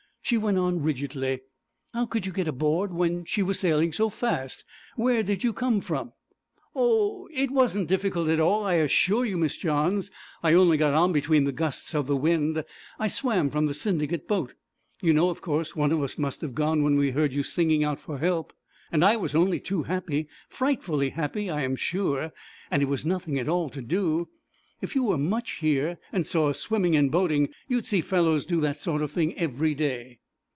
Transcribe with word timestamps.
She 0.23 0.37
went 0.37 0.57
on 0.57 0.81
rigidly, 0.81 1.41
'How 1.93 2.05
could 2.05 2.25
you 2.25 2.31
get 2.31 2.47
aboard 2.47 2.93
when 2.93 3.25
she 3.25 3.43
was 3.43 3.59
sailing 3.59 3.91
so 3.91 4.07
fast? 4.07 4.63
Where 4.95 5.23
did 5.23 5.43
you 5.43 5.51
come 5.51 5.81
from?' 5.81 6.13
'Oh! 6.73 7.27
it 7.33 7.51
wasn't 7.51 7.89
difficult 7.89 8.29
at 8.29 8.39
all, 8.39 8.63
I 8.63 8.75
assure 8.75 9.25
you, 9.25 9.35
Miss 9.37 9.57
Johns; 9.57 10.09
I 10.41 10.53
only 10.53 10.77
got 10.77 10.93
on 10.93 11.11
between 11.11 11.43
the 11.43 11.51
gusts 11.51 11.93
of 11.93 12.07
the 12.07 12.15
wind. 12.15 12.63
I 12.97 13.09
swam 13.09 13.49
from 13.49 13.65
the 13.65 13.73
Syndicate 13.73 14.25
boat. 14.25 14.53
You 15.01 15.11
know, 15.11 15.31
of 15.31 15.41
course, 15.41 15.75
one 15.75 15.91
of 15.91 16.01
us 16.01 16.17
must 16.17 16.39
have 16.41 16.55
gone 16.55 16.81
when 16.81 16.95
we 16.95 17.11
heard 17.11 17.33
you 17.33 17.43
singing 17.43 17.83
out 17.83 17.99
for 17.99 18.19
help, 18.19 18.53
and 18.89 19.03
I 19.03 19.17
was 19.17 19.35
only 19.35 19.59
too 19.59 19.83
happy, 19.83 20.29
frightfully 20.47 21.09
happy, 21.09 21.49
I 21.49 21.63
am 21.63 21.75
sure 21.75 22.31
and 22.69 22.81
it 22.81 22.87
was 22.87 23.05
nothing 23.05 23.37
at 23.37 23.49
all 23.49 23.69
to 23.69 23.81
do. 23.81 24.29
If 24.79 24.95
you 24.95 25.03
were 25.03 25.17
much 25.17 25.57
here, 25.57 25.99
and 26.13 26.25
saw 26.25 26.47
us 26.49 26.59
swimming 26.59 26.95
and 26.95 27.11
boating, 27.11 27.49
you'd 27.67 27.85
see 27.85 28.01
fellows 28.01 28.45
do 28.45 28.59
that 28.61 28.77
sort 28.79 29.01
of 29.03 29.11
thing 29.11 29.35
every 29.37 29.75
day.' 29.75 30.17